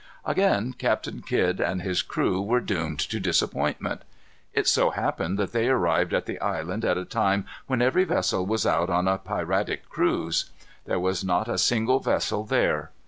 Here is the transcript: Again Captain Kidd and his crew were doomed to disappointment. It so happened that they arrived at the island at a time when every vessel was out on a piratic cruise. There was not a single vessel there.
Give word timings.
Again 0.25 0.73
Captain 0.79 1.21
Kidd 1.21 1.59
and 1.59 1.83
his 1.83 2.01
crew 2.01 2.41
were 2.41 2.59
doomed 2.59 2.97
to 3.01 3.19
disappointment. 3.19 4.01
It 4.51 4.67
so 4.67 4.89
happened 4.89 5.37
that 5.37 5.51
they 5.51 5.67
arrived 5.69 6.11
at 6.11 6.25
the 6.25 6.39
island 6.41 6.83
at 6.83 6.97
a 6.97 7.05
time 7.05 7.45
when 7.67 7.83
every 7.83 8.05
vessel 8.05 8.43
was 8.43 8.65
out 8.65 8.89
on 8.89 9.07
a 9.07 9.19
piratic 9.19 9.87
cruise. 9.89 10.49
There 10.85 10.99
was 10.99 11.23
not 11.23 11.47
a 11.47 11.59
single 11.59 11.99
vessel 11.99 12.43
there. 12.43 12.89